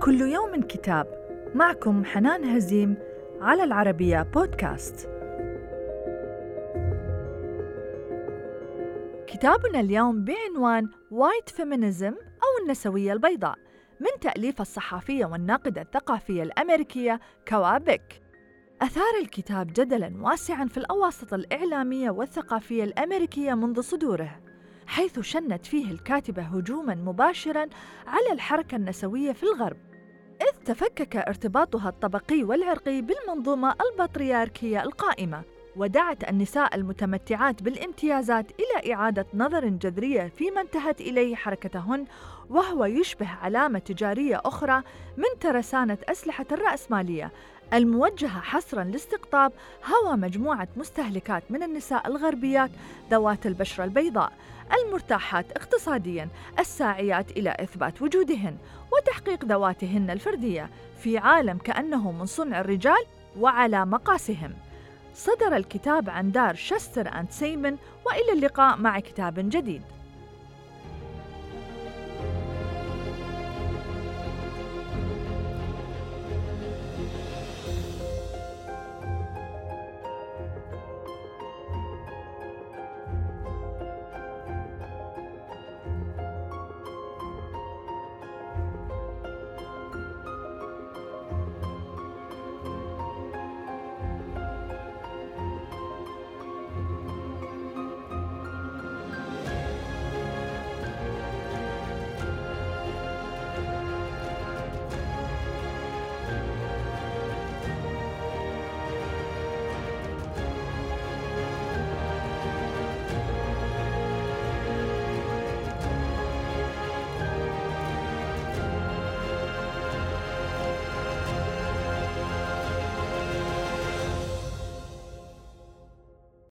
كل 0.00 0.20
يوم 0.20 0.62
كتاب 0.62 1.06
معكم 1.54 2.04
حنان 2.04 2.44
هزيم 2.44 2.96
على 3.40 3.64
العربية 3.64 4.22
بودكاست. 4.22 5.08
كتابنا 9.26 9.80
اليوم 9.80 10.24
بعنوان 10.24 10.88
White 11.10 11.48
Feminism 11.48 12.12
أو 12.12 12.64
النسوية 12.64 13.12
البيضاء 13.12 13.58
من 14.00 14.20
تأليف 14.20 14.60
الصحفية 14.60 15.24
والناقدة 15.24 15.82
الثقافية 15.82 16.42
الأمريكية 16.42 17.20
كوا 17.48 17.73
بيك. 17.73 18.22
أثار 18.82 19.20
الكتاب 19.22 19.66
جدلاً 19.66 20.12
واسعاً 20.22 20.64
في 20.64 20.76
الأوساط 20.78 21.34
الإعلامية 21.34 22.10
والثقافية 22.10 22.84
الأمريكية 22.84 23.54
منذ 23.54 23.80
صدوره. 23.80 24.40
حيث 24.86 25.20
شنت 25.20 25.66
فيه 25.66 25.90
الكاتبة 25.90 26.42
هجوما 26.42 26.94
مباشرا 26.94 27.66
على 28.06 28.32
الحركة 28.32 28.76
النسوية 28.76 29.32
في 29.32 29.42
الغرب 29.42 29.89
إذ 30.42 30.64
تفكك 30.64 31.16
ارتباطها 31.16 31.88
الطبقي 31.88 32.42
والعرقي 32.42 33.02
بالمنظومة 33.02 33.74
البطريركية 33.80 34.82
القائمة. 34.82 35.42
ودعت 35.76 36.28
النساء 36.28 36.76
المتمتعات 36.76 37.62
بالامتيازات 37.62 38.46
إلى 38.50 38.94
إعادة 38.94 39.26
نظر 39.34 39.68
جذرية 39.68 40.32
فيما 40.36 40.60
انتهت 40.60 41.00
إليه 41.00 41.36
حركتهن 41.36 42.06
وهو 42.50 42.84
يشبه 42.84 43.28
علامة 43.42 43.78
تجارية 43.78 44.40
أخرى 44.44 44.82
من 45.16 45.38
ترسانة 45.40 45.98
أسلحة 46.08 46.46
الرأسمالية 46.52 47.30
الموجهة 47.74 48.40
حصرا 48.40 48.84
لاستقطاب 48.84 49.52
هوى 49.84 50.16
مجموعة 50.16 50.68
مستهلكات 50.76 51.42
من 51.50 51.62
النساء 51.62 52.08
الغربيات 52.08 52.70
ذوات 53.10 53.46
البشرة 53.46 53.84
البيضاء 53.84 54.32
المرتاحات 54.84 55.52
اقتصاديا 55.52 56.28
الساعيات 56.58 57.30
إلى 57.30 57.56
إثبات 57.60 58.02
وجودهن 58.02 58.56
وتحقيق 58.92 59.44
ذواتهن 59.44 60.10
الفردية 60.10 60.70
في 60.98 61.18
عالم 61.18 61.58
كأنه 61.58 62.12
من 62.12 62.26
صنع 62.26 62.60
الرجال 62.60 63.04
وعلى 63.38 63.86
مقاسهم. 63.86 64.52
صدر 65.20 65.56
الكتاب 65.56 66.10
عن 66.10 66.32
دار 66.32 66.54
شستر 66.54 67.08
أند 67.18 67.30
سيمن 67.30 67.76
وإلى 68.06 68.32
اللقاء 68.32 68.76
مع 68.76 69.00
كتاب 69.00 69.34
جديد. 69.38 69.82